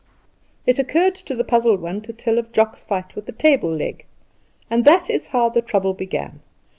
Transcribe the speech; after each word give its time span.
it 0.65 0.79
occurred 0.79 1.13
to 1.13 1.35
the 1.35 1.43
Puzzled 1.43 1.79
One 1.79 2.01
to 2.01 2.11
tell 2.11 2.39
of 2.39 2.51
Jock's 2.51 2.83
fight 2.83 3.15
with 3.15 3.27
the 3.27 3.31
table 3.31 3.69
leg. 3.71 4.03
And 4.67 4.83
that 4.83 5.11
is 5.11 5.27
how 5.27 5.49
the 5.49 5.61
trouble 5.61 5.93
began. 5.93 6.39